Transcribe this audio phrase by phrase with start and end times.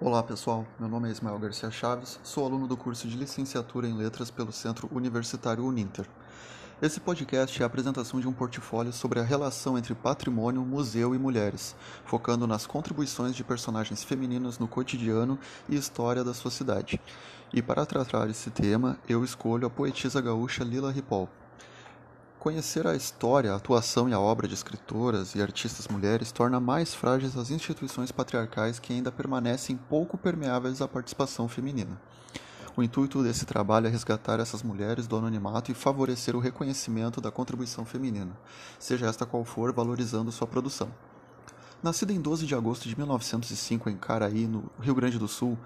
[0.00, 3.96] Olá pessoal, meu nome é Ismael Garcia Chaves, sou aluno do curso de Licenciatura em
[3.96, 6.04] Letras pelo Centro Universitário Uninter.
[6.82, 11.18] Esse podcast é a apresentação de um portfólio sobre a relação entre patrimônio, museu e
[11.18, 11.76] mulheres,
[12.06, 15.38] focando nas contribuições de personagens femininas no cotidiano
[15.68, 17.00] e história da sua cidade.
[17.52, 21.28] E para tratar esse tema, eu escolho a poetisa gaúcha Lila Ripoll.
[22.44, 26.94] Conhecer a história, a atuação e a obra de escritoras e artistas mulheres torna mais
[26.94, 31.98] frágeis as instituições patriarcais que ainda permanecem pouco permeáveis à participação feminina.
[32.76, 37.30] O intuito desse trabalho é resgatar essas mulheres do anonimato e favorecer o reconhecimento da
[37.30, 38.36] contribuição feminina,
[38.78, 40.90] seja esta qual for, valorizando sua produção.
[41.84, 45.58] Nascida em 12 de agosto de 1905 em Caraí, no Rio Grande do Sul,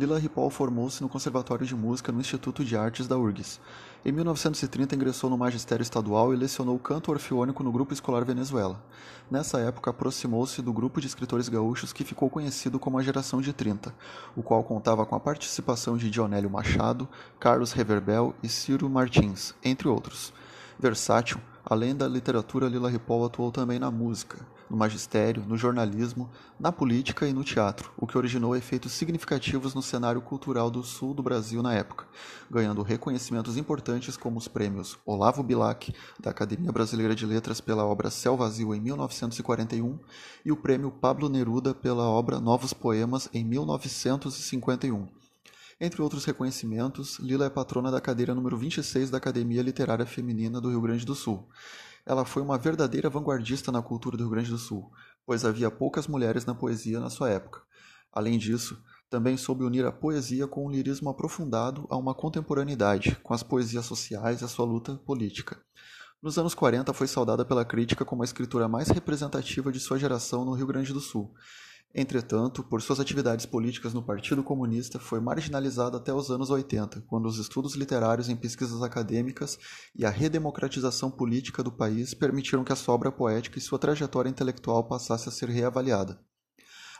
[0.00, 3.60] Lila Ripoll formou-se no Conservatório de Música no Instituto de Artes da URGS.
[4.04, 8.82] Em 1930 ingressou no magistério estadual e lecionou canto orfeônico no Grupo Escolar Venezuela.
[9.30, 13.52] Nessa época aproximou-se do grupo de escritores gaúchos que ficou conhecido como a Geração de
[13.52, 13.94] 30,
[14.34, 19.86] o qual contava com a participação de Dionélio Machado, Carlos Reverbel e Ciro Martins, entre
[19.86, 20.32] outros.
[20.80, 21.40] Versátil,
[21.70, 27.26] além da literatura, Lila Ripoll atuou também na música no magistério, no jornalismo, na política
[27.26, 31.60] e no teatro, o que originou efeitos significativos no cenário cultural do sul do Brasil
[31.60, 32.06] na época,
[32.48, 38.10] ganhando reconhecimentos importantes como os prêmios Olavo Bilac, da Academia Brasileira de Letras pela obra
[38.10, 39.98] Céu Vazio em 1941
[40.44, 45.19] e o prêmio Pablo Neruda pela obra Novos Poemas em 1951.
[45.80, 50.68] Entre outros reconhecimentos, Lila é patrona da cadeira número 26 da Academia Literária Feminina do
[50.68, 51.48] Rio Grande do Sul
[52.04, 54.90] ela foi uma verdadeira vanguardista na cultura do Rio Grande do Sul,
[55.26, 57.62] pois havia poucas mulheres na poesia na sua época.
[58.12, 63.34] Além disso, também soube unir a poesia com um lirismo aprofundado a uma contemporaneidade, com
[63.34, 65.60] as poesias sociais e a sua luta política.
[66.22, 70.44] Nos anos 40 foi saudada pela crítica como a escritora mais representativa de sua geração
[70.44, 71.32] no Rio Grande do Sul,
[71.92, 77.26] Entretanto, por suas atividades políticas no Partido Comunista, foi marginalizada até os anos 80, quando
[77.26, 79.58] os estudos literários em pesquisas acadêmicas
[79.96, 84.30] e a redemocratização política do país permitiram que a sua obra poética e sua trajetória
[84.30, 86.20] intelectual passasse a ser reavaliada.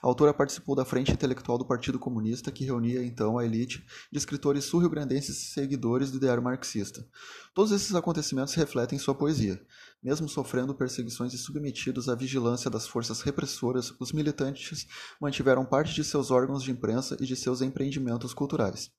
[0.03, 4.17] A autora participou da Frente Intelectual do Partido Comunista, que reunia então a elite de
[4.17, 7.07] escritores sul-rio-grandenses e seguidores do ideário marxista.
[7.55, 9.61] Todos esses acontecimentos refletem sua poesia.
[10.03, 14.87] Mesmo sofrendo perseguições e submetidos à vigilância das forças repressoras, os militantes
[15.21, 18.91] mantiveram parte de seus órgãos de imprensa e de seus empreendimentos culturais.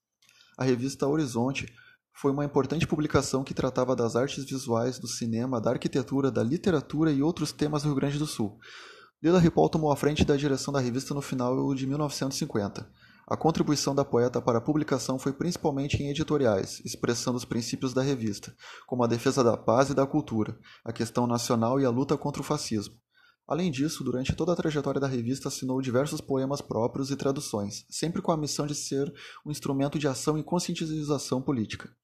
[0.56, 1.66] A revista Horizonte
[2.14, 7.10] foi uma importante publicação que tratava das artes visuais, do cinema, da arquitetura, da literatura
[7.10, 8.60] e outros temas do Rio Grande do Sul.
[9.22, 12.90] Lila Ripoll tomou a frente da direção da revista no final de 1950.
[13.24, 18.02] A contribuição da poeta para a publicação foi principalmente em editoriais, expressando os princípios da
[18.02, 18.52] revista,
[18.84, 22.42] como a defesa da paz e da cultura, a questão nacional e a luta contra
[22.42, 22.96] o fascismo.
[23.46, 28.20] Além disso, durante toda a trajetória da revista assinou diversos poemas próprios e traduções, sempre
[28.20, 29.12] com a missão de ser
[29.46, 31.94] um instrumento de ação e conscientização política.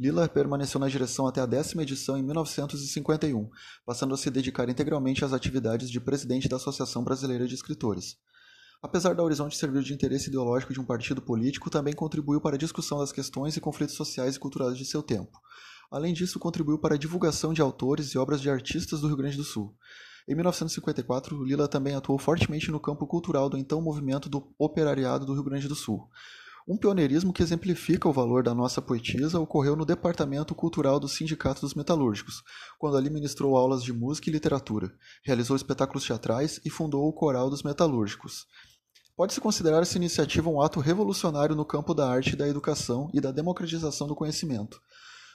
[0.00, 3.50] Lila permaneceu na direção até a décima edição em 1951,
[3.84, 8.16] passando a se dedicar integralmente às atividades de presidente da Associação Brasileira de Escritores.
[8.82, 12.58] Apesar da Horizonte servir de interesse ideológico de um partido político, também contribuiu para a
[12.58, 15.38] discussão das questões e conflitos sociais e culturais de seu tempo.
[15.90, 19.36] Além disso, contribuiu para a divulgação de autores e obras de artistas do Rio Grande
[19.36, 19.76] do Sul.
[20.26, 25.34] Em 1954, Lila também atuou fortemente no campo cultural do então movimento do operariado do
[25.34, 26.08] Rio Grande do Sul.
[26.70, 31.62] Um pioneirismo que exemplifica o valor da nossa poetisa ocorreu no Departamento Cultural do Sindicato
[31.62, 32.44] dos Metalúrgicos,
[32.78, 34.94] quando ali ministrou aulas de música e literatura,
[35.24, 38.46] realizou espetáculos teatrais e fundou o Coral dos Metalúrgicos.
[39.16, 43.32] Pode-se considerar essa iniciativa um ato revolucionário no campo da arte da educação e da
[43.32, 44.80] democratização do conhecimento.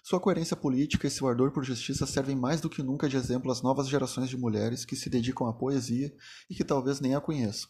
[0.06, 3.52] Sua coerência política e seu ardor por justiça servem mais do que nunca de exemplo
[3.52, 6.14] às novas gerações de mulheres que se dedicam à poesia
[6.50, 7.70] e que talvez nem a conheçam.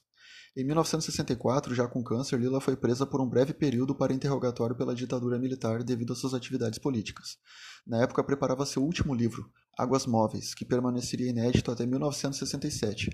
[0.57, 4.95] Em 1964, já com câncer, Lila foi presa por um breve período para interrogatório pela
[4.95, 7.37] ditadura militar devido às suas atividades políticas.
[7.85, 13.09] Na época, preparava seu último livro, Águas Móveis, que permaneceria inédito até 1967.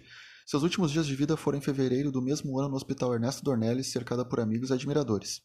[0.45, 3.87] Seus últimos dias de vida foram em fevereiro do mesmo ano no Hospital Ernesto Dornelles,
[3.87, 5.41] cercada por amigos e admiradores.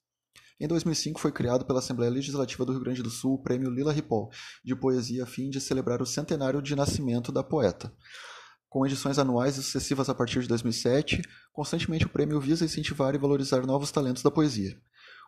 [0.60, 3.92] Em 2005 foi criado pela Assembleia Legislativa do Rio Grande do Sul o Prêmio Lila
[3.92, 4.28] Ripoll,
[4.62, 7.90] de poesia a fim de celebrar o centenário de nascimento da poeta.
[8.76, 13.64] Com edições anuais sucessivas a partir de 2007, constantemente o prêmio visa incentivar e valorizar
[13.64, 14.78] novos talentos da poesia.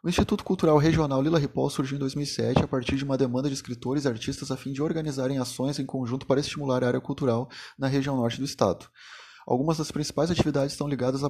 [0.05, 3.55] O Instituto Cultural Regional Lila Ripoll surgiu em 2007 a partir de uma demanda de
[3.55, 7.49] escritores e artistas a fim de organizarem ações em conjunto para estimular a área cultural
[7.79, 8.87] na região norte do estado.
[9.49, 11.29] Algumas das principais atividades estão ligadas a,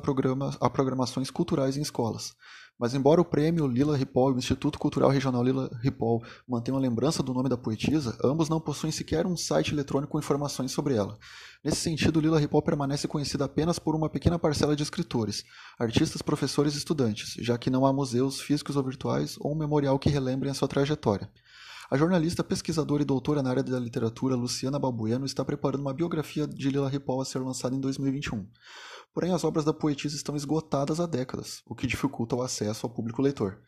[0.60, 2.34] a programações culturais em escolas.
[2.76, 6.80] Mas embora o prêmio Lila Ripoll e o Instituto Cultural Regional Lila Ripoll mantenham a
[6.80, 10.96] lembrança do nome da poetisa, ambos não possuem sequer um site eletrônico com informações sobre
[10.96, 11.16] ela.
[11.62, 15.44] Nesse sentido, Lila Ripoll permanece conhecida apenas por uma pequena parcela de escritores,
[15.78, 19.96] artistas, professores e estudantes, já que não há museus físicos ou virtuais ou um memorial
[19.96, 21.30] que relembrem a sua trajetória.
[21.90, 26.46] A jornalista, pesquisadora e doutora na área da literatura Luciana Balbueno está preparando uma biografia
[26.46, 28.46] de Lila Ripoll a ser lançada em 2021.
[29.14, 32.92] Porém, as obras da poetisa estão esgotadas há décadas, o que dificulta o acesso ao
[32.92, 33.62] público leitor.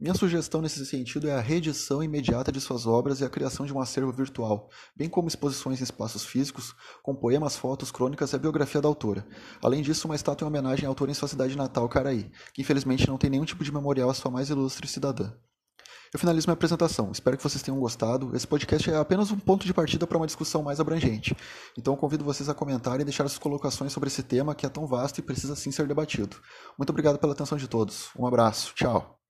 [0.00, 3.72] Minha sugestão nesse sentido é a reedição imediata de suas obras e a criação de
[3.74, 8.38] um acervo virtual, bem como exposições em espaços físicos, com poemas, fotos, crônicas e a
[8.38, 9.26] biografia da autora.
[9.62, 13.06] Além disso, uma estátua em homenagem à autora em sua cidade natal, Caraí, que infelizmente
[13.06, 15.30] não tem nenhum tipo de memorial à sua mais ilustre cidadã.
[16.12, 17.10] Eu finalizo minha apresentação.
[17.10, 18.36] Espero que vocês tenham gostado.
[18.36, 21.34] Esse podcast é apenas um ponto de partida para uma discussão mais abrangente.
[21.76, 24.86] Então convido vocês a comentarem e deixar suas colocações sobre esse tema que é tão
[24.86, 26.36] vasto e precisa sim ser debatido.
[26.76, 28.10] Muito obrigado pela atenção de todos.
[28.18, 28.74] Um abraço.
[28.74, 29.21] Tchau.